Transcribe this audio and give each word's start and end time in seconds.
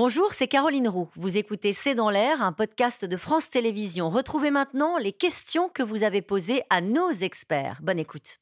Bonjour, 0.00 0.32
c'est 0.32 0.46
Caroline 0.46 0.86
Roux. 0.86 1.08
Vous 1.16 1.38
écoutez 1.38 1.72
C'est 1.72 1.96
dans 1.96 2.08
l'air, 2.08 2.40
un 2.40 2.52
podcast 2.52 3.04
de 3.04 3.16
France 3.16 3.50
Télévisions. 3.50 4.10
Retrouvez 4.10 4.52
maintenant 4.52 4.96
les 4.96 5.10
questions 5.10 5.68
que 5.68 5.82
vous 5.82 6.04
avez 6.04 6.22
posées 6.22 6.62
à 6.70 6.80
nos 6.80 7.10
experts. 7.10 7.80
Bonne 7.82 7.98
écoute. 7.98 8.38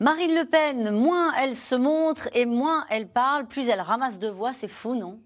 Marine 0.00 0.34
Le 0.34 0.44
Pen, 0.50 0.90
moins 0.90 1.32
elle 1.34 1.54
se 1.54 1.76
montre 1.76 2.28
et 2.32 2.44
moins 2.44 2.86
elle 2.90 3.06
parle, 3.06 3.46
plus 3.46 3.68
elle 3.68 3.80
ramasse 3.80 4.18
de 4.18 4.26
voix, 4.26 4.52
c'est 4.52 4.66
fou, 4.66 4.96
non? 4.96 5.20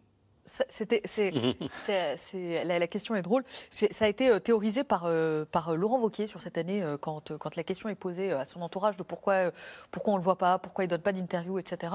C'était, 0.69 1.03
c'est, 1.05 1.33
la, 2.65 2.87
question 2.87 3.15
est 3.15 3.23
drôle. 3.23 3.45
ça 3.71 4.05
a 4.05 4.09
été 4.09 4.29
euh, 4.31 4.39
théorisé 4.39 4.85
par, 4.85 5.05
euh, 5.07 5.45
par 5.45 5.71
euh, 5.71 5.75
Laurent 5.77 5.99
Wauquiez 5.99 6.27
sur 6.27 6.41
cette 6.41 6.59
année 6.59 6.83
quand, 7.01 7.37
quand 7.37 7.57
la 7.57 7.63
question 7.63 7.89
est 7.89 7.95
posée 7.95 8.33
à 8.33 8.45
son 8.45 8.63
entourage 8.63 8.97
de 8.97 9.03
pourquoi, 9.03 9.51
pourquoi 9.91 10.15
on 10.15 10.17
ne 10.17 10.21
le 10.21 10.25
voit 10.25 10.39
pas, 10.39 10.59
pourquoi 10.59 10.85
il 10.85 10.87
ne 10.87 10.91
donne 10.91 11.03
pas 11.03 11.13
d'interview, 11.13 11.59
etc. 11.59 11.93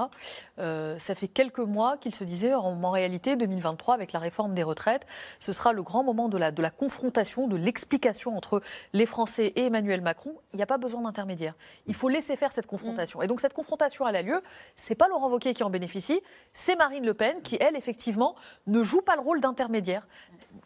ça 0.56 1.14
fait 1.14 1.28
quelques 1.28 1.58
mois 1.58 1.96
qu'il 1.96 2.14
se 2.14 2.24
disait 2.24 2.54
en, 2.54 2.82
en, 2.82 2.90
réalité 2.90 3.36
2023 3.36 3.94
avec 3.94 4.12
la 4.12 4.20
réforme 4.20 4.54
des 4.54 4.62
retraites, 4.62 5.06
ce 5.38 5.52
sera 5.52 5.72
le 5.72 5.82
grand 5.82 6.04
moment 6.04 6.28
de 6.28 6.38
la, 6.38 6.50
de 6.50 6.62
la 6.62 6.70
confrontation, 6.70 7.48
de 7.48 7.56
l'explication 7.56 8.36
entre 8.36 8.60
les 8.92 9.06
Français 9.06 9.52
et 9.56 9.66
Emmanuel 9.66 10.00
Macron. 10.00 10.34
Il 10.52 10.56
n'y 10.56 10.62
a 10.62 10.66
pas 10.66 10.78
besoin 10.78 11.02
d'intermédiaire. 11.02 11.54
Il 11.86 11.94
faut 11.94 12.08
laisser 12.08 12.36
faire 12.36 12.52
cette 12.52 12.66
confrontation. 12.66 13.22
Et 13.22 13.26
donc 13.26 13.40
cette 13.40 13.54
confrontation 13.54 14.06
elle 14.06 14.16
a 14.16 14.22
lieu. 14.22 14.42
C'est 14.76 14.94
pas 14.94 15.08
Laurent 15.08 15.28
Wauquiez 15.28 15.54
qui 15.54 15.62
en 15.62 15.70
bénéficie, 15.70 16.20
c'est 16.52 16.76
Marine 16.76 17.04
Le 17.04 17.14
Pen 17.14 17.42
qui 17.42 17.56
elle 17.60 17.76
effectivement 17.76 18.36
ne 18.66 18.82
joue 18.82 19.02
pas 19.02 19.16
le 19.16 19.22
rôle 19.22 19.40
d'intermédiaire. 19.40 20.06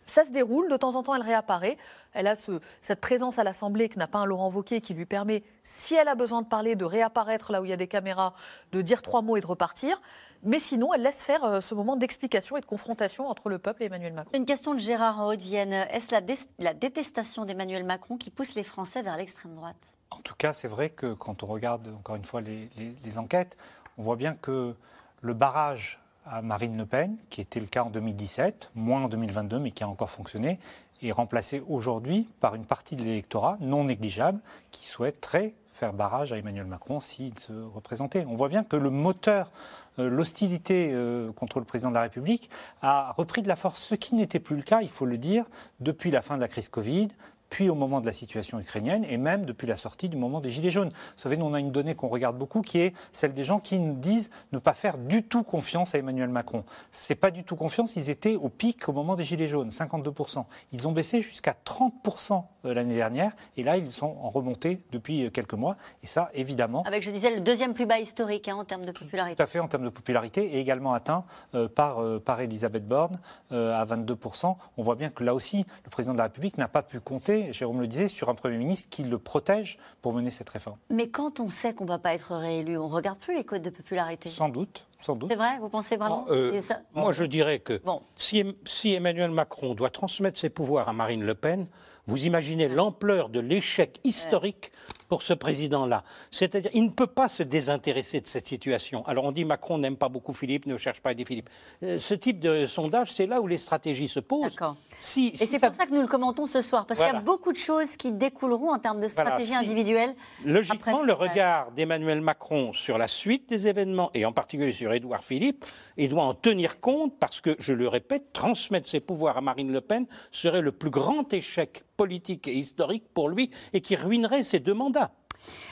Ça 0.07 0.25
se 0.25 0.33
déroule, 0.33 0.71
de 0.71 0.77
temps 0.77 0.95
en 0.95 1.03
temps 1.03 1.15
elle 1.15 1.23
réapparaît. 1.23 1.77
Elle 2.13 2.27
a 2.27 2.35
cette 2.35 3.01
présence 3.01 3.39
à 3.39 3.45
l'Assemblée 3.45 3.89
que 3.89 3.99
n'a 3.99 4.07
pas 4.07 4.19
un 4.19 4.25
Laurent 4.25 4.51
Wauquiez 4.51 4.81
qui 4.81 4.95
lui 4.95 5.07
permet, 5.07 5.43
si 5.63 5.95
elle 5.95 6.09
a 6.09 6.15
besoin 6.15 6.43
de 6.43 6.47
parler, 6.47 6.77
de 6.77 6.85
réapparaître 6.85 7.53
là 7.53 7.61
où 7.61 7.65
il 7.65 7.71
y 7.71 7.75
a 7.75 7.77
des 7.77 7.89
caméras, 7.89 8.33
de 8.73 8.81
dire 8.81 9.03
trois 9.03 9.23
mots 9.23 9.37
et 9.37 9.41
de 9.41 9.47
repartir. 9.47 10.01
Mais 10.43 10.59
sinon, 10.59 10.95
elle 10.95 11.03
laisse 11.03 11.23
faire 11.23 11.45
euh, 11.45 11.61
ce 11.61 11.75
moment 11.75 11.97
d'explication 11.97 12.57
et 12.57 12.61
de 12.61 12.67
confrontation 12.67 13.29
entre 13.29 13.48
le 13.48 13.59
peuple 13.59 13.83
et 13.83 13.87
Emmanuel 13.87 14.13
Macron. 14.13 14.31
Une 14.35 14.47
question 14.47 14.73
de 14.73 14.79
Gérard 14.79 15.27
Haute-Vienne. 15.27 15.73
Est-ce 15.73 16.15
la, 16.59 16.75
détestation 16.75 17.45
d'Emmanuel 17.45 17.85
Macron 17.85 18.17
qui 18.17 18.31
pousse 18.31 18.55
les 18.55 18.63
Français 18.63 19.03
vers 19.03 19.17
l'extrême 19.17 19.55
droite? 19.55 19.77
En 20.11 20.20
tout 20.20 20.35
cas, 20.37 20.53
c'est 20.53 20.69
vrai 20.69 20.91
que 20.91 21.13
quand 21.13 21.42
on 21.42 21.47
regarde 21.47 21.89
encore 21.98 22.17
une 22.17 22.25
fois 22.25 22.41
les 22.41 23.19
enquêtes, 23.19 23.57
on 23.98 24.03
voit 24.03 24.17
bien 24.17 24.35
que 24.35 24.75
le 25.20 25.35
barrage 25.35 26.01
à 26.31 26.43
Marine 26.43 26.77
Le 26.77 26.87
Pen, 26.87 27.17
qui 27.31 27.41
était 27.41 27.61
le 27.61 27.67
cas 27.67 27.84
en 27.84 27.91
2017, 27.91 28.71
moins 28.75 29.05
en 29.05 29.09
2022, 29.09 29.59
mais 29.59 29.71
qui 29.71 29.84
a 29.84 29.89
encore 29.89 30.11
fonctionné, 30.11 30.59
est 31.03 31.12
remplacé 31.12 31.62
aujourd'hui 31.69 32.29
par 32.41 32.55
une 32.55 32.65
partie 32.65 32.97
de 32.97 33.03
l'électorat 33.03 33.57
non 33.61 33.85
négligeable 33.85 34.41
qui 34.70 34.87
souhaiterait 34.87 35.55
faire 35.70 35.93
barrage 35.93 36.33
à 36.33 36.39
Emmanuel 36.39 36.67
Macron 36.67 37.01
s'il 37.01 37.39
se 37.39 37.53
représentait. 37.53 38.25
On 38.29 38.35
voit 38.35 38.48
bien 38.48 38.65
que 38.65 38.77
le 38.77 38.91
moteur, 38.91 39.53
euh, 39.98 40.09
l'hostilité 40.09 40.91
euh, 40.93 41.31
contre 41.33 41.61
le 41.61 41.65
président 41.65 41.91
de 41.91 41.95
la 41.95 42.03
République 42.03 42.51
a 42.83 43.13
repris 43.13 43.42
de 43.42 43.48
la 43.48 43.57
force, 43.57 43.81
ce 43.81 43.95
qui 43.95 44.17
n'était 44.17 44.41
plus 44.41 44.57
le 44.57 44.63
cas, 44.63 44.83
il 44.83 44.89
faut 44.89 45.07
le 45.07 45.19
dire, 45.19 45.45
depuis 45.79 46.11
la 46.11 46.20
fin 46.20 46.37
de 46.37 46.41
la 46.41 46.48
crise 46.48 46.69
Covid, 46.69 47.09
puis 47.51 47.71
au 47.71 47.75
moment 47.75 48.01
de 48.01 48.07
la 48.07 48.13
situation 48.13 48.59
ukrainienne, 48.59 49.05
et 49.09 49.17
même 49.17 49.45
depuis 49.45 49.67
la 49.67 49.77
sortie 49.77 50.09
du 50.09 50.17
moment 50.17 50.41
des 50.41 50.51
Gilets 50.51 50.71
jaunes. 50.71 50.89
Vous 50.89 51.23
savez, 51.23 51.37
nous, 51.37 51.47
on 51.47 51.55
a 51.55 51.61
une 51.61 51.71
donnée 51.71 51.95
qu'on 51.95 52.09
regarde 52.09 52.37
beaucoup, 52.37 52.63
qui 52.63 52.81
est 52.81 52.95
celle 53.13 53.35
des 53.35 53.45
gens 53.45 53.59
qui 53.59 53.79
nous 53.79 53.95
disent 53.95 54.31
ne 54.53 54.59
pas 54.59 54.75
faire 54.75 54.99
du 54.99 55.23
tout 55.23 55.43
confiance 55.43 55.95
à 55.95 55.99
Emmanuel 55.99 56.29
Macron. 56.29 56.65
C'est 56.93 57.15
pas 57.15 57.31
du 57.31 57.45
tout 57.45 57.57
confiance, 57.57 57.97
ils 57.97 58.11
étaient 58.11 58.37
au 58.37 58.49
pic 58.49 58.89
au 58.89 58.93
moment 58.93 59.15
des 59.15 59.25
Gilets 59.25 59.49
jaunes, 59.49 59.71
52%. 59.71 60.45
Ils 60.73 60.89
ont 60.89 60.93
baissé 60.93 61.23
jusqu'à 61.23 61.55
30% 61.65 62.45
euh, 62.65 62.75
l'année 62.75 62.97
dernière, 62.97 63.33
et 63.57 63.63
là, 63.63 63.77
ils 63.77 63.91
sont 63.91 64.17
en 64.23 64.29
remontée 64.29 64.81
depuis 64.93 65.25
euh, 65.25 65.31
quelques 65.31 65.55
mois, 65.55 65.77
et 66.03 66.07
ça, 66.07 66.31
évidemment... 66.35 66.83
Avec, 66.85 67.03
je 67.03 67.11
disais, 67.11 67.35
le 67.35 67.41
deuxième 67.41 67.75
plus 67.75 67.87
bas 67.87 67.99
historique 67.99 68.49
hein, 68.49 68.57
en 68.57 68.65
termes 68.65 68.85
de 68.85 68.93
popularité. 68.93 69.37
Tout 69.37 69.43
à 69.43 69.47
fait, 69.47 69.61
en 69.61 69.69
termes 69.69 69.85
de 69.85 69.91
popularité, 69.91 70.45
et 70.55 70.61
également 70.61 70.93
atteint 70.93 71.25
euh, 71.55 71.69
par, 71.69 71.99
par 72.21 72.41
Elisabeth 72.41 72.87
Borne 72.87 73.19
à 73.51 73.85
22%. 73.85 74.57
On 74.77 74.83
voit 74.83 74.95
bien 74.95 75.11
que 75.11 75.25
là 75.25 75.35
aussi, 75.35 75.64
le 75.85 75.91
président 75.91 76.13
de 76.13 76.19
la 76.19 76.25
République 76.25 76.58
n'a 76.58 76.69
pas 76.69 76.83
pu 76.83 77.01
compter 77.01 77.38
Jérôme 77.53 77.81
le 77.81 77.87
disait, 77.87 78.09
sur 78.09 78.29
un 78.29 78.35
Premier 78.35 78.57
ministre 78.57 78.89
qui 78.91 79.03
le 79.03 79.19
protège 79.19 79.79
pour 80.03 80.13
mener 80.13 80.31
cette 80.31 80.49
réforme. 80.49 80.77
Mais 80.91 81.09
quand 81.09 81.41
on 81.41 81.49
sait 81.49 81.75
qu'on 81.75 81.85
ne 81.85 81.89
va 81.89 81.99
pas 81.99 82.15
être 82.15 82.35
réélu, 82.35 82.77
on 82.79 82.89
ne 82.89 82.95
regarde 82.95 83.19
plus 83.19 83.37
les 83.37 83.45
codes 83.45 83.63
de 83.63 83.71
popularité 83.71 84.29
Sans 84.29 84.49
doute. 84.49 84.87
Sans 85.01 85.15
doute. 85.15 85.31
C'est 85.31 85.37
vrai 85.37 85.59
Vous 85.61 85.69
pensez 85.69 85.97
vraiment 85.97 86.27
euh, 86.29 86.61
Moi, 86.95 87.13
je 87.13 87.25
dirais 87.25 87.61
que 87.61 87.81
si, 88.17 88.45
si 88.67 88.95
Emmanuel 88.95 89.31
Macron 89.31 89.75
doit 89.75 89.91
transmettre 89.91 90.39
ses 90.39 90.51
pouvoirs 90.51 90.89
à 90.89 90.93
Marine 90.93 91.23
Le 91.23 91.35
Pen, 91.35 91.67
vous 92.07 92.27
imaginez 92.27 92.69
l'ampleur 92.69 93.29
de 93.29 93.39
l'échec 93.39 94.01
historique 94.03 94.73
pour 95.08 95.23
ce 95.23 95.33
président-là. 95.33 96.05
C'est-à-dire, 96.30 96.70
il 96.74 96.85
ne 96.85 96.91
peut 96.91 97.07
pas 97.07 97.29
se 97.29 97.42
désintéresser 97.42 98.20
de 98.20 98.27
cette 98.27 98.46
situation. 98.46 99.05
Alors 99.07 99.24
on 99.24 99.33
dit 99.33 99.45
Macron 99.45 99.79
n'aime 99.79 99.96
pas 99.96 100.08
beaucoup 100.08 100.33
Philippe, 100.33 100.67
ne 100.67 100.77
cherche 100.77 101.01
pas 101.01 101.11
à 101.11 101.13
aider 101.13 101.24
Philippe. 101.24 101.48
Euh, 101.83 101.98
ce 101.98 102.14
type 102.14 102.41
de 102.41 102.67
sondage, 102.67 103.13
c'est 103.13 103.27
là 103.27 103.41
où 103.41 103.46
les 103.46 103.58
stratégies 103.58 104.08
se 104.08 104.20
posent. 104.20 104.52
D'accord. 104.52 104.77
Si, 105.01 105.29
Et 105.29 105.46
c'est 105.46 105.61
pour 105.61 105.74
ça 105.74 105.86
que 105.86 105.95
nous 105.95 106.02
le 106.02 106.08
commentons 106.08 106.46
ce 106.46 106.61
soir, 106.61 106.86
parce 106.86 107.01
qu'il 107.01 107.08
y 107.08 107.17
a 107.17 107.20
beaucoup 107.20 107.52
de 107.52 107.58
choses 107.58 107.96
qui 107.96 108.13
découleront 108.13 108.73
en 108.73 108.79
termes 108.79 109.01
de 109.01 109.08
stratégie 109.08 109.55
individuelle. 109.55 110.14
Logiquement, 110.45 111.02
le 111.02 111.13
regard 111.13 111.73
d'Emmanuel 111.73 112.20
Macron 112.20 112.73
sur 112.73 112.98
la 112.98 113.08
suite 113.08 113.48
des 113.48 113.69
événements, 113.69 114.11
et 114.14 114.25
en 114.25 114.33
particulier 114.33 114.73
sur 114.73 114.92
Édouard 114.92 115.25
Philippe, 115.25 115.64
il 115.96 116.08
doit 116.08 116.25
en 116.25 116.35
tenir 116.35 116.80
compte 116.80 117.19
parce 117.19 117.40
que, 117.40 117.57
je 117.58 117.73
le 117.73 117.89
répète, 117.89 118.33
transmettre 118.33 118.89
ses 118.89 119.01
pouvoirs 119.01 119.36
à 119.36 119.40
Marine 119.40 119.73
Le 119.73 119.80
Pen 119.80 120.07
serait 120.33 120.63
le 120.63 120.73
plus 120.73 120.90
grand 120.90 121.33
échec 121.33 121.85
politique 121.98 122.48
et 122.48 122.55
historique 122.55 123.05
pour 123.13 123.29
lui 123.29 123.51
et 123.75 123.83
qui 123.83 123.97
ruinerait 123.97 124.42
ses 124.42 124.61
deux 124.61 124.73
mandats. 124.73 125.13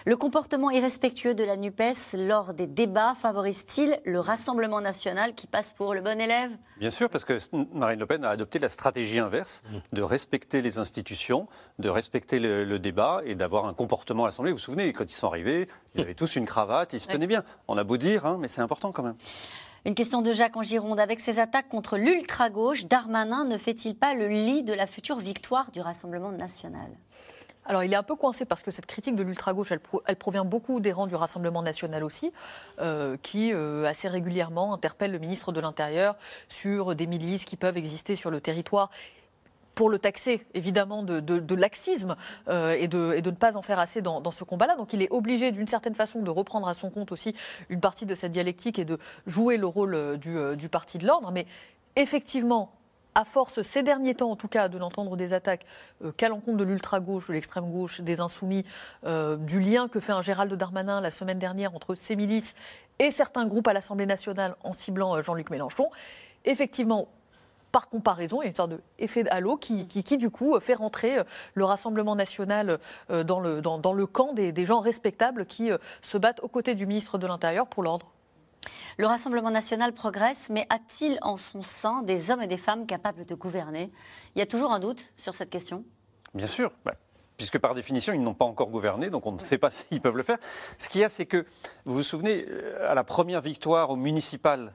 Le 0.04 0.16
comportement 0.16 0.70
irrespectueux 0.70 1.34
de 1.34 1.44
la 1.44 1.56
NUPES 1.56 2.14
lors 2.14 2.54
des 2.54 2.66
débats 2.66 3.14
favorise-t-il 3.14 4.00
le 4.04 4.20
Rassemblement 4.20 4.80
national 4.80 5.34
qui 5.34 5.46
passe 5.46 5.72
pour 5.72 5.94
le 5.94 6.00
bon 6.00 6.20
élève? 6.20 6.50
Bien 6.78 6.90
sûr, 6.90 7.10
parce 7.10 7.24
que 7.24 7.38
Marine 7.74 7.98
Le 7.98 8.06
Pen 8.06 8.24
a 8.24 8.30
adopté 8.30 8.58
la 8.58 8.68
stratégie 8.68 9.18
inverse 9.18 9.62
de 9.92 10.02
respecter 10.02 10.62
les 10.62 10.78
institutions, 10.78 11.48
de 11.78 11.88
respecter 11.88 12.38
le, 12.38 12.78
débat 12.78 13.22
et 13.24 13.34
d'avoir 13.34 13.66
un 13.66 13.74
comportement 13.74 14.24
à 14.24 14.28
l'Assemblée. 14.28 14.52
Vous 14.52 14.58
vous 14.58 14.62
souvenez, 14.62 14.92
quand 14.92 15.04
ils 15.04 15.14
sont 15.14 15.26
arrivés, 15.26 15.68
ils 15.94 16.00
avaient 16.00 16.14
tous 16.14 16.36
une 16.36 16.46
cravate, 16.46 16.92
ils 16.92 17.00
se 17.00 17.08
tenaient 17.08 17.26
bien. 17.26 17.42
On 17.68 17.76
a 17.76 17.84
beau 17.84 17.96
dire, 17.96 18.26
hein, 18.26 18.38
mais 18.40 18.48
c'est 18.48 18.60
important 18.60 18.92
quand 18.92 19.02
même. 19.02 19.16
Une 19.86 19.94
question 19.94 20.20
de 20.20 20.32
Jacques 20.32 20.56
en 20.56 20.62
Gironde. 20.62 20.98
Avec 20.98 21.20
ses 21.20 21.38
attaques 21.38 21.68
contre 21.68 21.96
l'ultra-gauche, 21.96 22.86
Darmanin 22.86 23.44
ne 23.44 23.56
fait-il 23.56 23.94
pas 23.94 24.14
le 24.14 24.26
lit 24.26 24.64
de 24.64 24.72
la 24.72 24.84
future 24.84 25.20
victoire 25.20 25.70
du 25.70 25.80
Rassemblement 25.80 26.32
national? 26.32 26.90
Alors, 27.66 27.84
il 27.84 27.92
est 27.92 27.96
un 27.96 28.02
peu 28.02 28.16
coincé 28.16 28.44
parce 28.44 28.64
que 28.64 28.72
cette 28.72 28.86
critique 28.86 29.14
de 29.14 29.22
l'ultra-gauche, 29.22 29.70
elle, 29.70 30.16
provient 30.16 30.44
beaucoup 30.44 30.80
des 30.80 30.90
rangs 30.90 31.06
du 31.06 31.14
Rassemblement 31.14 31.62
national 31.62 32.02
aussi, 32.02 32.32
euh, 32.80 33.16
qui 33.22 33.52
euh, 33.52 33.84
assez 33.86 34.08
régulièrement 34.08 34.74
interpelle 34.74 35.12
le 35.12 35.20
ministre 35.20 35.52
de 35.52 35.60
l'Intérieur 35.60 36.16
sur 36.48 36.96
des 36.96 37.06
milices 37.06 37.44
qui 37.44 37.56
peuvent 37.56 37.76
exister 37.76 38.16
sur 38.16 38.32
le 38.32 38.40
territoire 38.40 38.90
pour 39.76 39.90
le 39.90 39.98
taxer 39.98 40.44
évidemment 40.54 41.04
de, 41.04 41.54
laxisme 41.54 42.16
euh, 42.48 42.74
et, 42.76 42.88
de, 42.88 43.20
ne 43.20 43.30
pas 43.30 43.56
en 43.56 43.62
faire 43.62 43.78
assez 43.78 44.02
dans, 44.02 44.30
ce 44.30 44.42
combat-là. 44.42 44.74
Donc 44.74 44.92
il 44.92 45.02
est 45.02 45.12
obligé 45.12 45.52
d'une 45.52 45.68
certaine 45.68 45.94
façon 45.94 46.22
de 46.22 46.30
reprendre 46.30 46.66
à 46.66 46.74
son 46.74 46.90
compte 46.90 47.12
aussi 47.12 47.36
une 47.68 47.80
partie 47.80 48.06
de 48.06 48.14
cette 48.14 48.32
dialectique 48.32 48.80
et 48.80 48.84
de 48.84 48.98
jouer 49.26 49.58
le 49.58 49.66
rôle 49.66 49.94
euh, 49.94 50.16
euh, 50.26 50.56
du, 50.56 50.68
parti 50.70 50.96
de 50.96 51.06
l'ordre. 51.06 51.30
Mais 51.30 51.46
effectivement, 51.94 52.72
à 53.14 53.26
force, 53.26 53.60
ces 53.60 53.82
derniers 53.82 54.14
temps 54.14 54.30
en 54.30 54.36
tout 54.36 54.48
cas, 54.48 54.68
de 54.68 54.78
l'entendre 54.78 55.14
des 55.14 55.34
attaques 55.34 55.66
qu'à 56.16 56.30
l'encontre 56.30 56.56
de 56.56 56.64
l'ultra-gauche, 56.64 57.28
de 57.28 57.34
l'extrême-gauche, 57.34 58.00
des 58.00 58.20
insoumis, 58.20 58.64
du 59.06 59.60
lien 59.60 59.88
que 59.88 60.00
fait 60.00 60.12
un 60.12 60.20
Gérald 60.20 60.52
Darmanin 60.52 61.00
la 61.00 61.10
semaine 61.10 61.38
dernière 61.38 61.74
entre 61.74 61.94
ces 61.94 62.14
milices 62.14 62.54
et 62.98 63.10
certains 63.10 63.46
groupes 63.46 63.68
à 63.68 63.72
l'Assemblée 63.72 64.04
nationale 64.04 64.54
en 64.64 64.72
ciblant 64.74 65.22
Jean-Luc 65.22 65.48
Mélenchon, 65.48 65.88
effectivement, 66.44 67.08
par 67.72 67.88
comparaison, 67.88 68.40
il 68.42 68.44
y 68.44 68.46
a 68.46 68.50
une 68.50 68.56
sorte 68.56 68.72
d'effet 68.98 69.28
halo 69.28 69.56
qui, 69.56 69.86
qui, 69.86 70.18
du 70.18 70.30
coup, 70.30 70.58
fait 70.60 70.74
rentrer 70.74 71.18
euh, 71.18 71.24
le 71.54 71.64
Rassemblement 71.64 72.16
national 72.16 72.78
euh, 73.10 73.24
dans 73.24 73.40
le, 73.40 73.60
dans, 73.60 73.92
le 73.92 74.06
camp 74.06 74.32
des, 74.32 74.66
gens 74.66 74.80
respectables 74.80 75.46
qui 75.46 75.70
euh, 75.70 75.78
se 76.00 76.18
battent 76.18 76.40
aux 76.42 76.48
côtés 76.48 76.74
du 76.74 76.86
ministre 76.86 77.18
de 77.18 77.26
l'Intérieur 77.26 77.66
pour 77.66 77.82
l'ordre. 77.82 78.12
Le 78.98 79.06
Rassemblement 79.06 79.50
national 79.50 79.92
progresse, 79.92 80.48
mais 80.50 80.66
a-t-il 80.70 81.18
en 81.22 81.36
son 81.36 81.62
sein 81.62 82.02
des 82.02 82.30
hommes 82.30 82.42
et 82.42 82.46
des 82.46 82.56
femmes 82.56 82.86
capables 82.86 83.24
de 83.24 83.34
gouverner? 83.34 83.92
Il 84.34 84.38
y 84.38 84.42
a 84.42 84.46
toujours 84.46 84.72
un 84.72 84.80
doute 84.80 85.12
sur 85.16 85.34
cette 85.34 85.50
question? 85.50 85.84
Bien 86.34 86.46
sûr. 86.46 86.72
Bah, 86.84 86.94
puisque 87.36 87.58
par 87.58 87.74
définition, 87.74 88.14
ils 88.14 88.22
n'ont 88.22 88.34
pas 88.34 88.46
encore 88.46 88.70
gouverné, 88.70 89.10
donc 89.10 89.26
on 89.26 89.32
ne 89.32 89.38
sait 89.38 89.58
pas 89.58 89.70
s'ils 89.70 90.00
peuvent 90.00 90.16
le 90.16 90.22
faire. 90.22 90.38
Ce 90.78 90.88
qu'il 90.88 91.02
y 91.02 91.04
a, 91.04 91.08
c'est 91.08 91.26
que, 91.26 91.44
vous 91.84 91.94
vous 91.94 92.02
souvenez, 92.02 92.46
à 92.88 92.94
la 92.94 93.04
première 93.04 93.40
victoire 93.40 93.90
au 93.90 93.96
municipal 93.96 94.72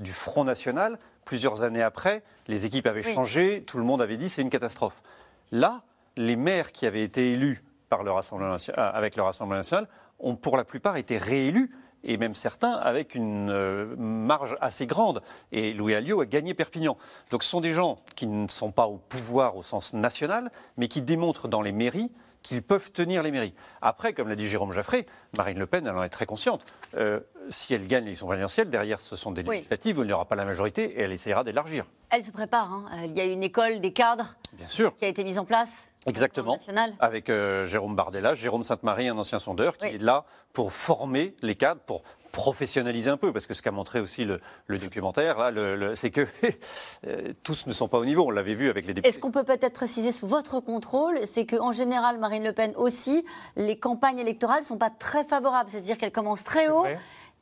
du 0.00 0.12
Front 0.12 0.44
National, 0.44 0.98
plusieurs 1.24 1.62
années 1.62 1.82
après, 1.82 2.22
les 2.48 2.66
équipes 2.66 2.86
avaient 2.86 3.02
changé, 3.02 3.62
tout 3.66 3.78
le 3.78 3.84
monde 3.84 4.02
avait 4.02 4.16
dit 4.16 4.28
c'est 4.28 4.42
une 4.42 4.50
catastrophe. 4.50 5.02
Là, 5.50 5.82
les 6.16 6.36
maires 6.36 6.72
qui 6.72 6.86
avaient 6.86 7.04
été 7.04 7.32
élus 7.32 7.62
par 7.88 8.00
euh, 8.06 8.60
avec 8.76 9.16
le 9.16 9.22
Rassemblement 9.22 9.58
national 9.58 9.86
ont 10.18 10.36
pour 10.36 10.56
la 10.56 10.64
plupart 10.64 10.96
été 10.96 11.18
réélus 11.18 11.70
et 12.04 12.16
même 12.16 12.34
certains 12.34 12.72
avec 12.72 13.14
une 13.14 13.50
euh, 13.50 13.94
marge 13.96 14.56
assez 14.60 14.86
grande. 14.86 15.22
Et 15.52 15.72
Louis 15.72 15.94
Alliot 15.94 16.20
a 16.20 16.26
gagné 16.26 16.54
Perpignan. 16.54 16.96
Donc 17.30 17.42
ce 17.42 17.50
sont 17.50 17.60
des 17.60 17.72
gens 17.72 17.98
qui 18.16 18.26
ne 18.26 18.48
sont 18.48 18.72
pas 18.72 18.86
au 18.86 18.96
pouvoir 18.96 19.56
au 19.56 19.62
sens 19.62 19.92
national, 19.92 20.50
mais 20.76 20.88
qui 20.88 21.02
démontrent 21.02 21.48
dans 21.48 21.62
les 21.62 21.72
mairies 21.72 22.10
qu'ils 22.42 22.62
peuvent 22.62 22.90
tenir 22.90 23.22
les 23.22 23.30
mairies. 23.30 23.54
Après, 23.80 24.14
comme 24.14 24.28
l'a 24.28 24.36
dit 24.36 24.48
Jérôme 24.48 24.72
Jaffré, 24.72 25.06
Marine 25.36 25.58
Le 25.58 25.66
Pen, 25.66 25.86
elle 25.86 25.96
en 25.96 26.02
est 26.02 26.08
très 26.08 26.26
consciente. 26.26 26.64
Euh, 26.96 27.20
si 27.48 27.74
elle 27.74 27.86
gagne 27.86 28.04
l'élection 28.04 28.26
présidentielle, 28.26 28.70
derrière 28.70 29.00
ce 29.00 29.16
sont 29.16 29.32
des 29.32 29.42
législatives 29.42 29.98
où 29.98 30.02
il 30.02 30.06
n'y 30.06 30.12
aura 30.12 30.24
pas 30.24 30.36
la 30.36 30.44
majorité 30.44 30.84
et 30.84 31.00
elle 31.02 31.12
essayera 31.12 31.44
d'élargir. 31.44 31.84
Elle 32.10 32.24
se 32.24 32.30
prépare. 32.30 32.72
Hein. 32.72 32.84
Il 33.06 33.16
y 33.16 33.20
a 33.20 33.24
une 33.24 33.42
école 33.42 33.80
des 33.80 33.92
cadres 33.92 34.34
Bien 34.52 34.66
sûr. 34.66 34.96
qui 34.96 35.04
a 35.04 35.08
été 35.08 35.24
mise 35.24 35.38
en 35.38 35.44
place. 35.44 35.88
Exactement. 36.06 36.58
Avec 36.98 37.30
euh, 37.30 37.64
Jérôme 37.64 37.94
Bardella, 37.94 38.34
Jérôme 38.34 38.64
Sainte-Marie, 38.64 39.08
un 39.08 39.16
ancien 39.16 39.38
sondeur, 39.38 39.76
qui 39.76 39.86
est 39.86 40.02
là 40.02 40.24
pour 40.52 40.72
former 40.72 41.36
les 41.42 41.54
cadres, 41.54 41.80
pour 41.82 42.02
professionnaliser 42.32 43.10
un 43.10 43.16
peu, 43.16 43.32
parce 43.32 43.46
que 43.46 43.54
ce 43.54 43.62
qu'a 43.62 43.70
montré 43.70 44.00
aussi 44.00 44.24
le, 44.24 44.40
documentaire, 44.68 45.52
c'est 45.94 46.10
que 46.10 46.26
euh, 47.06 47.32
tous 47.44 47.66
ne 47.66 47.72
sont 47.72 47.88
pas 47.88 47.98
au 47.98 48.04
niveau. 48.04 48.26
On 48.26 48.30
l'avait 48.30 48.54
vu 48.54 48.68
avec 48.68 48.86
les 48.86 48.94
députés. 48.94 49.08
Est-ce 49.08 49.20
qu'on 49.20 49.30
peut 49.30 49.44
peut-être 49.44 49.74
préciser 49.74 50.10
sous 50.12 50.26
votre 50.26 50.60
contrôle, 50.60 51.20
c'est 51.24 51.46
qu'en 51.46 51.72
général, 51.72 52.18
Marine 52.18 52.44
Le 52.44 52.52
Pen 52.52 52.72
aussi, 52.76 53.24
les 53.56 53.78
campagnes 53.78 54.18
électorales 54.18 54.60
ne 54.60 54.66
sont 54.66 54.78
pas 54.78 54.90
très 54.90 55.24
favorables, 55.24 55.70
c'est-à-dire 55.70 55.98
qu'elles 55.98 56.12
commencent 56.12 56.44
très 56.44 56.68
haut. 56.68 56.86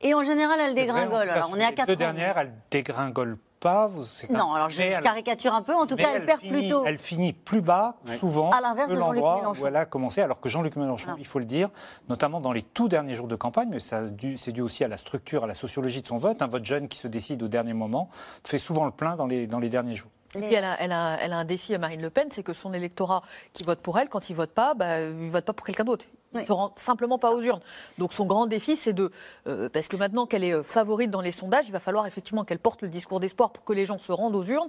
Et 0.00 0.14
en 0.14 0.23
général, 0.23 0.58
elle 0.61 0.75
dégringole. 0.75 1.29
alors, 1.29 1.50
on 1.52 1.56
est 1.56 1.64
à 1.64 1.73
4 1.73 1.88
deux 1.88 1.97
dernières, 1.97 2.38
elle 2.38 2.52
dégringole 2.70 3.37
pas. 3.61 3.87
Vous, 3.87 4.02
non, 4.31 4.55
alors 4.55 4.70
je, 4.70 5.02
caricature 5.02 5.52
un 5.52 5.62
peu. 5.62 5.75
En 5.75 5.87
tout 5.87 5.97
cas, 5.97 6.12
elle, 6.14 6.25
perd 6.25 6.41
finit, 6.41 6.61
plutôt. 6.61 6.85
Elle 6.87 6.99
finit 6.99 7.32
plus 7.35 7.61
bas, 7.61 7.97
souvent, 8.19 8.50
à 8.50 8.61
l'inverse 8.62 8.91
de 8.91 8.97
Jean-Luc 8.97 9.23
Mélenchon. 9.23 9.62
Où 9.62 9.67
elle 9.67 9.76
a 9.76 9.85
commencé, 9.85 10.23
alors 10.23 10.41
que 10.41 10.49
Jean-Luc 10.49 10.76
Mélenchon, 10.76 11.14
il 11.19 11.26
faut 11.26 11.38
le 11.38 11.44
dire, 11.44 11.69
notamment 12.08 12.41
dans 12.41 12.52
les 12.52 12.62
tout 12.62 12.88
derniers 12.88 13.14
jours 13.14 13.29
de 13.29 13.37
campagne, 13.37 13.69
mais 13.70 13.81
c'est 13.81 14.17
dû, 14.17 14.37
dû, 14.37 14.62
aussi 14.62 14.82
à 14.82 14.88
la 14.88 14.97
structure, 14.97 15.44
à 15.44 15.47
la 15.47 15.55
sociologie 15.55 16.00
de 16.03 16.06
son 16.06 16.17
vote. 16.17 16.41
Un 16.41 16.46
vote 16.46 16.64
jeune 16.64 16.88
qui 16.88 16.99
se 16.99 17.08
décide 17.08 17.43
au 17.43 17.49
dernier 17.49 17.75
moment 17.75 18.08
fait 18.44 18.58
souvent 18.58 18.87
le 18.87 18.93
plein 18.93 19.17
dans 19.17 19.26
les, 19.26 19.46
dans 19.46 19.58
les 19.58 19.69
derniers 19.69 19.94
jours. 19.94 20.11
Et 20.37 20.41
puis 20.41 20.55
elle 20.55 20.65
a, 20.65 20.77
elle, 20.81 20.93
a, 20.93 21.19
elle 21.21 21.32
a, 21.32 21.38
un 21.38 21.44
défi 21.44 21.75
à 21.75 21.79
Marine 21.79 22.00
Le 22.00 22.11
Pen, 22.11 22.29
c'est 22.31 22.44
que 22.44 22.53
son 22.53 22.73
électorat 22.73 23.23
qui 23.53 23.65
vote 23.65 23.81
pour 23.81 23.99
elle, 23.99 24.09
quand 24.09 24.31
il 24.31 24.37
vote 24.37 24.53
pas, 24.53 24.75
bah, 24.75 25.00
il 25.00 25.29
vote 25.29 25.44
pas 25.44 25.53
pour 25.53 25.67
quelqu'un 25.67 25.85
d'autre. 25.85 26.06
Il 26.35 26.41
ne 26.41 26.44
se 26.44 26.53
rend 26.53 26.73
simplement 26.77 27.19
pas 27.19 27.32
aux 27.32 27.43
urnes. 27.43 27.61
Donc 27.99 28.12
son 28.12 28.25
grand 28.25 28.47
défi, 28.47 28.77
c'est 28.77 28.93
de... 28.93 29.11
Euh, 29.49 29.69
parce 29.69 29.88
que 29.88 29.97
maintenant 29.97 30.27
qu'elle 30.27 30.44
est 30.44 30.55
euh, 30.55 30.62
favorite 30.62 31.11
dans 31.11 31.21
les 31.21 31.32
sondages, 31.32 31.67
il 31.67 31.73
va 31.73 31.81
falloir 31.81 32.06
effectivement 32.06 32.44
qu'elle 32.44 32.61
porte 32.61 32.82
le 32.82 32.88
discours 32.88 33.19
d'espoir 33.19 33.50
pour 33.50 33.65
que 33.65 33.73
les 33.73 33.87
gens 33.87 33.99
se 33.99 34.12
rendent 34.12 34.37
aux 34.37 34.44
urnes 34.44 34.69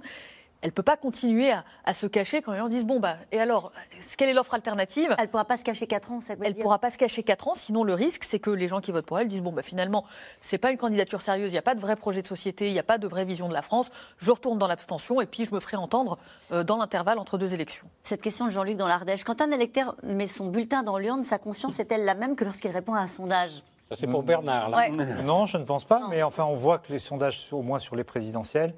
elle 0.62 0.68
ne 0.68 0.72
peut 0.72 0.82
pas 0.82 0.96
continuer 0.96 1.52
à, 1.84 1.94
se 1.94 2.06
cacher 2.06 2.40
quand 2.40 2.52
les 2.52 2.58
gens 2.58 2.68
disent 2.68 2.84
bon 2.84 3.00
bah 3.00 3.16
et 3.32 3.40
alors 3.40 3.72
quelle 4.16 4.28
est 4.28 4.34
l'offre 4.34 4.54
alternative? 4.54 5.14
Elle 5.18 5.24
ne 5.24 5.30
pourra 5.30 5.44
pas 5.44 5.56
se 5.56 5.64
cacher 5.64 5.86
4 5.86 6.12
ans, 6.12 6.20
ça 6.20 6.34
Elle 6.42 6.56
ne 6.56 6.62
pourra 6.62 6.78
pas 6.78 6.90
se 6.90 6.98
cacher 6.98 7.22
4 7.22 7.48
ans, 7.48 7.54
sinon 7.54 7.84
le 7.84 7.94
risque 7.94 8.24
c'est 8.24 8.38
que 8.38 8.50
les 8.50 8.68
gens 8.68 8.80
qui 8.80 8.92
votent 8.92 9.06
pour 9.06 9.18
elle 9.18 9.28
disent 9.28 9.42
bon 9.42 9.52
bah 9.52 9.62
finalement 9.62 10.04
c'est 10.40 10.58
pas 10.58 10.70
une 10.70 10.78
candidature 10.78 11.20
sérieuse, 11.20 11.50
il 11.50 11.54
n'y 11.54 11.58
a 11.58 11.62
pas 11.62 11.74
de 11.74 11.80
vrai 11.80 11.96
projet 11.96 12.22
de 12.22 12.26
société, 12.26 12.68
il 12.68 12.72
n'y 12.72 12.78
a 12.78 12.84
pas 12.84 12.98
de 12.98 13.06
vraie 13.06 13.24
vision 13.24 13.48
de 13.48 13.54
la 13.54 13.62
France, 13.62 13.90
je 14.18 14.30
retourne 14.30 14.58
dans 14.58 14.68
l'abstention 14.68 15.20
et 15.20 15.26
puis 15.26 15.44
je 15.44 15.54
me 15.54 15.60
ferai 15.60 15.76
entendre 15.76 16.18
euh, 16.52 16.62
dans 16.62 16.78
l'intervalle 16.78 17.18
entre 17.18 17.38
deux 17.38 17.54
élections. 17.54 17.86
Cette 18.02 18.22
question 18.22 18.46
de 18.46 18.50
Jean-Luc 18.50 18.76
dans 18.76 18.88
l'Ardèche, 18.88 19.24
quand 19.24 19.40
un 19.40 19.50
électeur 19.50 19.96
met 20.02 20.28
son 20.28 20.46
bulletin 20.46 20.82
dans 20.82 20.98
l'urne, 20.98 21.24
sa 21.24 21.38
conscience 21.38 21.80
est-elle 21.80 22.04
la 22.04 22.14
même 22.14 22.36
que 22.36 22.44
lorsqu'il 22.44 22.70
répond 22.70 22.94
à 22.94 23.00
un 23.00 23.06
sondage? 23.08 23.62
C'est 23.96 24.06
pour 24.06 24.22
Bernard. 24.22 24.70
Non, 25.24 25.46
je 25.46 25.56
ne 25.56 25.64
pense 25.64 25.84
pas. 25.84 26.02
Mais 26.10 26.22
enfin, 26.22 26.44
on 26.44 26.54
voit 26.54 26.78
que 26.78 26.92
les 26.92 26.98
sondages, 26.98 27.48
au 27.52 27.62
moins 27.62 27.78
sur 27.78 27.96
les 27.96 28.04
présidentielles, 28.04 28.74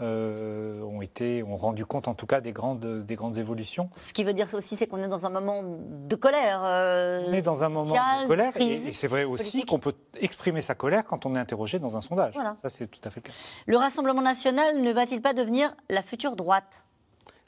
euh, 0.00 0.80
ont, 0.82 1.02
été, 1.02 1.42
ont 1.42 1.56
rendu 1.56 1.84
compte 1.84 2.08
en 2.08 2.14
tout 2.14 2.26
cas 2.26 2.40
des 2.40 2.52
grandes, 2.52 3.04
des 3.04 3.14
grandes 3.14 3.36
évolutions. 3.36 3.90
Ce 3.96 4.14
qui 4.14 4.24
veut 4.24 4.32
dire 4.32 4.48
aussi, 4.54 4.74
c'est 4.74 4.86
qu'on 4.86 5.02
est 5.02 5.08
dans 5.08 5.26
un 5.26 5.30
moment 5.30 5.62
de 5.62 6.16
colère. 6.16 6.62
Euh, 6.64 7.26
on 7.28 7.32
est 7.32 7.42
dans 7.42 7.62
un 7.62 7.68
moment 7.68 7.92
de 7.92 8.26
colère 8.26 8.52
et, 8.56 8.92
c'est 8.94 9.06
vrai 9.06 9.24
aussi 9.24 9.66
qu'on 9.66 9.78
peut 9.78 9.94
exprimer 10.18 10.62
sa 10.62 10.74
colère 10.74 11.04
quand 11.04 11.26
on 11.26 11.36
est 11.36 11.38
interrogé 11.38 11.78
dans 11.78 11.96
un 11.96 12.00
sondage. 12.00 12.34
Ça, 12.62 12.70
c'est 12.70 12.86
tout 12.86 13.00
à 13.04 13.10
fait 13.10 13.20
le 13.20 13.28
cas. 13.28 13.36
Le 13.66 13.76
Rassemblement 13.76 14.22
national 14.22 14.80
ne 14.80 14.92
va-t-il 14.92 15.20
pas 15.20 15.34
devenir 15.34 15.74
la 15.90 16.02
future 16.02 16.36
droite? 16.36 16.86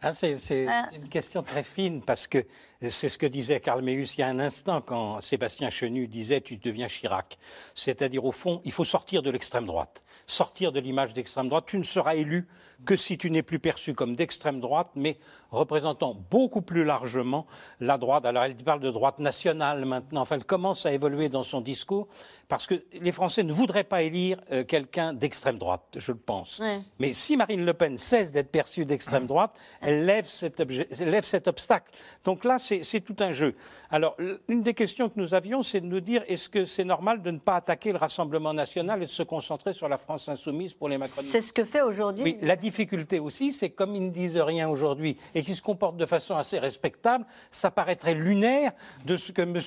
Ah, 0.02 0.12
c'est 0.12 0.66
ah. 0.68 0.88
une 0.94 1.08
question 1.08 1.42
très 1.42 1.62
fine 1.62 2.02
parce 2.02 2.26
que 2.26 2.44
c'est 2.90 3.08
ce 3.08 3.18
que 3.18 3.26
disait 3.26 3.60
Karl 3.60 3.82
Meus 3.82 4.14
il 4.16 4.20
y 4.20 4.22
a 4.22 4.28
un 4.28 4.38
instant 4.38 4.80
quand 4.80 5.20
Sébastien 5.20 5.70
Chenu 5.70 6.06
disait 6.06 6.40
tu 6.40 6.56
deviens 6.56 6.86
Chirac. 6.86 7.38
C'est-à-dire 7.74 8.24
au 8.24 8.32
fond, 8.32 8.60
il 8.64 8.72
faut 8.72 8.84
sortir 8.84 9.22
de 9.22 9.30
l'extrême 9.30 9.66
droite, 9.66 10.02
sortir 10.26 10.72
de 10.72 10.80
l'image 10.80 11.12
d'extrême 11.12 11.48
droite. 11.48 11.64
Tu 11.66 11.78
ne 11.78 11.84
seras 11.84 12.14
élu 12.14 12.46
que 12.84 12.96
si 12.96 13.16
tu 13.16 13.30
n'es 13.30 13.42
plus 13.42 13.58
perçu 13.58 13.94
comme 13.94 14.16
d'extrême 14.16 14.60
droite, 14.60 14.88
mais 14.94 15.18
représentant 15.50 16.16
beaucoup 16.30 16.62
plus 16.62 16.84
largement 16.84 17.46
la 17.80 17.98
droite. 17.98 18.24
Alors 18.24 18.42
elle 18.42 18.56
parle 18.56 18.80
de 18.80 18.90
droite 18.90 19.18
nationale 19.20 19.84
maintenant. 19.84 20.22
Enfin, 20.22 20.36
elle 20.36 20.44
commence 20.44 20.84
à 20.84 20.92
évoluer 20.92 21.28
dans 21.28 21.44
son 21.44 21.60
discours 21.60 22.08
parce 22.48 22.66
que 22.66 22.84
les 22.92 23.12
Français 23.12 23.42
ne 23.42 23.52
voudraient 23.52 23.84
pas 23.84 24.02
élire 24.02 24.40
euh, 24.52 24.64
quelqu'un 24.64 25.12
d'extrême 25.12 25.58
droite, 25.58 25.96
je 25.96 26.12
le 26.12 26.18
pense. 26.18 26.60
Mais 26.98 27.12
si 27.12 27.36
Marine 27.36 27.64
Le 27.64 27.74
Pen 27.74 27.96
cesse 27.96 28.32
d'être 28.32 28.50
perçue 28.50 28.84
d'extrême 28.84 29.26
droite, 29.26 29.56
elle 29.80 30.04
lève 30.04 30.26
cet, 30.26 30.60
lève 31.00 31.24
cet 31.24 31.48
obstacle. 31.48 31.90
Donc 32.24 32.44
là, 32.44 32.58
c'est 32.58 32.73
tout 32.80 33.16
un 33.20 33.32
jeu. 33.32 33.54
Alors, 33.90 34.16
une 34.48 34.62
des 34.62 34.74
questions 34.74 35.08
que 35.08 35.20
nous 35.20 35.34
avions, 35.34 35.62
c'est 35.62 35.80
de 35.80 35.86
nous 35.86 36.00
dire 36.00 36.22
est-ce 36.26 36.48
que 36.48 36.64
c'est 36.64 36.84
normal 36.84 37.22
de 37.22 37.30
ne 37.30 37.38
pas 37.38 37.56
attaquer 37.56 37.92
le 37.92 37.98
Rassemblement 37.98 38.52
national 38.52 39.02
et 39.02 39.06
de 39.06 39.10
se 39.10 39.22
concentrer 39.22 39.72
sur 39.72 39.88
la 39.88 39.98
France 39.98 40.28
insoumise 40.28 40.74
pour 40.74 40.88
les 40.88 40.98
macronistes? 40.98 41.30
C'est 41.30 41.40
ce 41.40 41.52
que 41.52 41.64
fait 41.64 41.82
aujourd'hui. 41.82 42.24
Oui, 42.24 42.38
la 42.42 42.56
difficulté 42.56 43.20
aussi, 43.20 43.52
c'est 43.52 43.70
comme 43.70 43.94
ils 43.94 44.04
ne 44.04 44.10
disent 44.10 44.36
rien 44.36 44.68
aujourd'hui 44.68 45.16
et 45.34 45.42
qu'ils 45.42 45.56
se 45.56 45.62
comportent 45.62 45.96
de 45.96 46.06
façon 46.06 46.36
assez 46.36 46.58
respectable, 46.58 47.24
ça 47.50 47.70
paraîtrait 47.70 48.14
lunaire 48.14 48.72
de 49.04 49.16
ce 49.16 49.32
que 49.32 49.42
M. 49.42 49.60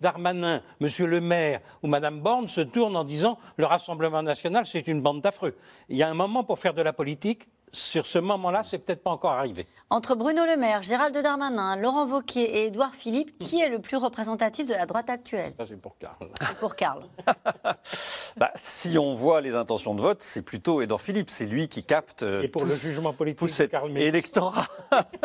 Darmanin, 0.00 0.62
M. 0.80 0.88
Le 1.06 1.20
Maire 1.20 1.60
ou 1.82 1.88
Mme 1.88 2.20
Borne 2.20 2.48
se 2.48 2.60
tournent 2.60 2.96
en 2.96 3.04
disant 3.04 3.38
le 3.56 3.64
Rassemblement 3.64 4.22
national, 4.22 4.66
c'est 4.66 4.86
une 4.88 5.00
bande 5.00 5.20
d'affreux. 5.20 5.56
Il 5.88 5.96
y 5.96 6.02
a 6.02 6.08
un 6.08 6.14
moment 6.14 6.44
pour 6.44 6.58
faire 6.58 6.74
de 6.74 6.82
la 6.82 6.92
politique, 6.92 7.48
sur 7.72 8.06
ce 8.06 8.18
moment-là, 8.18 8.62
c'est 8.62 8.78
peut-être 8.78 9.02
pas 9.02 9.10
encore 9.10 9.32
arrivé. 9.32 9.66
Entre 9.90 10.14
Bruno 10.14 10.44
Le 10.44 10.56
Maire, 10.56 10.82
Gérald 10.82 11.16
Darmanin, 11.16 11.76
Laurent 11.76 12.06
Wauquiez 12.06 12.58
et 12.58 12.66
Édouard 12.66 12.94
Philippe, 12.94 13.38
qui 13.38 13.60
est 13.60 13.68
le 13.68 13.80
plus 13.80 13.96
représentatif 13.96 14.66
de 14.66 14.74
la 14.74 14.86
droite 14.86 15.10
actuelle? 15.10 15.54
Ça, 15.58 15.66
c'est 15.66 15.80
pour 15.80 15.98
Karl. 15.98 16.28
C'est 16.40 16.58
pour 16.58 16.76
Karl. 16.76 17.04
bah, 18.36 18.50
si 18.56 18.98
on 18.98 19.14
voit 19.14 19.40
les 19.40 19.54
intentions 19.54 19.94
de 19.94 20.00
vote, 20.00 20.22
c'est 20.22 20.42
plutôt 20.42 20.80
Édouard 20.82 21.00
Philippe. 21.00 21.30
C'est 21.30 21.46
lui 21.46 21.68
qui 21.68 21.84
capte. 21.84 22.22
Et 22.22 22.48
pour 22.48 22.64
le 22.64 22.74
jugement 22.74 23.12
politique 23.12 23.58
de 23.58 23.66
Karl 23.66 23.96
électorat. 23.98 24.68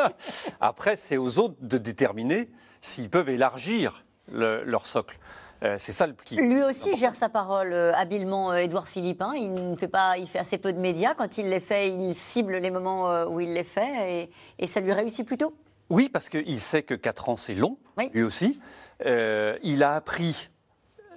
Après, 0.61 0.95
c'est 0.95 1.17
aux 1.17 1.39
autres 1.39 1.55
de 1.61 1.77
déterminer 1.77 2.49
s'ils 2.81 3.09
peuvent 3.09 3.29
élargir 3.29 4.05
leur 4.31 4.87
socle. 4.87 5.19
Euh, 5.63 5.75
c'est 5.77 5.91
ça 5.91 6.07
le 6.07 6.13
qui. 6.13 6.35
Lui 6.35 6.63
aussi 6.63 6.95
gère 6.97 7.15
sa 7.15 7.29
parole 7.29 7.73
euh, 7.73 7.93
habilement, 7.95 8.51
euh, 8.51 8.57
Édouard 8.57 8.87
Philippe. 8.87 9.21
Hein. 9.21 9.33
Il 9.35 9.51
ne 9.51 9.75
fait 9.75 9.87
pas, 9.87 10.17
il 10.17 10.27
fait 10.27 10.39
assez 10.39 10.57
peu 10.57 10.73
de 10.73 10.79
médias. 10.79 11.13
Quand 11.15 11.37
il 11.37 11.49
les 11.49 11.59
fait, 11.59 11.89
il 11.89 12.13
cible 12.13 12.57
les 12.57 12.71
moments 12.71 13.23
où 13.25 13.39
il 13.39 13.53
les 13.53 13.63
fait, 13.63 14.29
et, 14.59 14.67
ça 14.67 14.79
lui 14.79 14.91
réussit 14.91 15.25
plutôt. 15.25 15.55
Oui, 15.89 16.09
parce 16.09 16.29
qu'il 16.29 16.59
sait 16.59 16.83
que 16.83 16.95
4 16.95 17.29
ans 17.29 17.35
c'est 17.35 17.53
long, 17.53 17.77
lui 18.13 18.23
aussi. 18.23 18.59
il 19.05 19.83
a 19.83 19.95
appris 19.95 20.49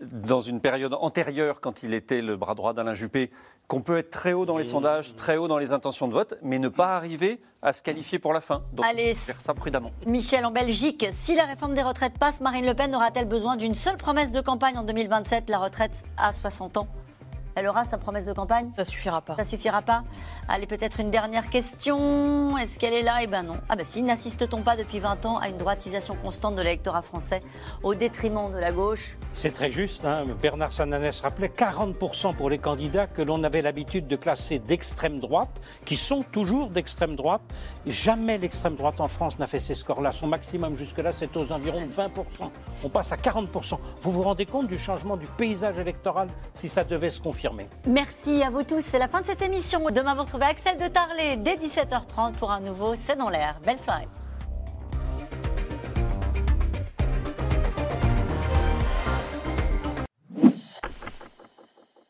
dans 0.03 0.41
une 0.41 0.61
période 0.61 0.95
antérieure, 0.95 1.61
quand 1.61 1.83
il 1.83 1.95
était 1.95 2.23
le 2.23 2.37
bras 2.37 2.55
droit 2.55 2.73
d'Alain 2.73 2.95
Juppé, 2.95 3.31
qu'on 3.69 3.83
peut 3.83 3.99
être 3.99 4.11
très 4.11 4.33
haut 4.33 4.47
dans 4.47 4.57
les 4.57 4.65
sondages, 4.65 5.15
très 5.15 5.37
haut 5.37 5.47
dans 5.47 5.59
les 5.59 5.73
intentions 5.73 6.09
de 6.09 6.15
vote, 6.15 6.35
mais 6.43 6.59
ne 6.59 6.69
pas 6.69 6.97
arriver 6.97 7.39
à 7.61 7.75
se 7.75 7.83
qualifier 7.83 8.19
pour 8.19 8.33
la 8.33 8.41
fin. 8.41 8.63
Donc, 8.73 8.87
Allez, 8.87 9.13
faire 9.13 9.41
ça 9.41 9.53
prudemment. 9.53 9.93
Michel, 10.07 10.47
en 10.47 10.51
Belgique, 10.51 11.07
si 11.13 11.35
la 11.35 11.45
réforme 11.45 11.75
des 11.75 11.83
retraites 11.83 12.19
passe, 12.19 12.41
Marine 12.41 12.65
Le 12.65 12.75
Pen 12.75 12.95
aura-t-elle 12.95 13.29
besoin 13.29 13.57
d'une 13.57 13.75
seule 13.75 13.99
promesse 13.99 14.33
de 14.33 14.41
campagne 14.41 14.79
en 14.79 14.85
2027, 14.85 15.51
la 15.51 15.59
retraite 15.59 15.93
à 16.17 16.33
60 16.33 16.79
ans? 16.79 16.89
Elle 17.59 17.67
aura 17.67 17.85
sa 17.85 17.99
promesse 17.99 18.27
de 18.27 18.33
campagne 18.33 18.71
Ça 18.77 18.85
suffira 18.85 19.21
pas. 19.21 19.35
Ça 19.35 19.45
suffira 19.45 19.83
pas 19.83 20.05
Allez, 20.49 20.67
peut-être 20.67 21.01
une 21.01 21.11
dernière 21.11 21.51
question. 21.51 22.57
Est-ce 22.57 22.79
qu'elle 22.79 22.95
est 22.95 23.03
là? 23.03 23.19
Eh 23.23 23.27
ben 23.27 23.43
non. 23.43 23.57
Ah 23.69 23.77
ben 23.77 23.85
si, 23.85 24.03
n'assiste-t-on 24.03 24.63
pas 24.63 24.77
depuis 24.77 25.01
20 25.01 25.27
ans 25.27 25.39
à 25.39 25.49
une 25.49 25.57
droitisation 25.57 26.17
constante 26.17 26.55
de 26.55 26.63
l'électorat 26.63 27.03
français 27.03 27.41
au 27.83 27.95
détriment 27.95 28.53
de 28.53 28.59
la 28.59 28.73
gauche? 28.73 29.19
C'est 29.33 29.53
très 29.53 29.71
juste. 29.71 30.05
Hein. 30.05 30.25
Bernard 30.41 30.73
Sananès 30.73 31.21
rappelait 31.21 31.49
40% 31.49 32.35
pour 32.37 32.49
les 32.49 32.59
candidats 32.59 33.07
que 33.07 33.23
l'on 33.23 33.43
avait 33.43 33.63
l'habitude 33.63 34.07
de 34.07 34.17
classer 34.17 34.59
d'extrême 34.59 35.19
droite, 35.19 35.61
qui 35.85 35.97
sont 35.97 36.23
toujours 36.23 36.71
d'extrême 36.71 37.17
droite. 37.17 37.43
Jamais 37.87 38.39
l'extrême 38.39 38.77
droite 38.77 39.01
en 39.01 39.09
France 39.09 39.39
n'a 39.39 39.47
fait 39.47 39.61
ces 39.61 39.75
scores-là. 39.75 40.13
Son 40.13 40.29
maximum 40.29 40.77
jusque-là, 40.77 41.13
c'est 41.13 41.37
aux 41.37 41.51
environs 41.53 41.85
de 41.85 41.91
20%. 41.91 42.09
On 42.85 42.89
passe 42.89 43.13
à 43.13 43.17
40%. 43.17 43.79
Vous 44.01 44.13
vous 44.13 44.23
rendez 44.23 44.47
compte 44.47 44.69
du 44.69 44.79
changement 44.79 45.17
du 45.17 45.27
paysage 45.27 45.79
électoral 45.79 46.29
si 46.55 46.69
ça 46.69 46.85
devait 46.85 47.11
se 47.11 47.21
confirmer? 47.21 47.48
Merci 47.87 48.43
à 48.43 48.51
vous 48.51 48.63
tous. 48.63 48.81
C'est 48.81 48.99
la 48.99 49.09
fin 49.09 49.21
de 49.21 49.27
cette 49.27 49.43
émission. 49.43 49.85
Demain, 49.91 50.15
vous 50.15 50.23
retrouvez 50.23 50.47
Axel 50.47 50.79
de 50.79 50.89
Tarlet 50.89 51.37
dès 51.37 51.57
17h30 51.57 52.35
pour 52.35 52.51
un 52.51 52.61
nouveau 52.61 52.95
C'est 52.95 53.17
dans 53.17 53.31
l'air. 53.31 53.59
Belle 53.65 53.79
soirée. 53.83 54.09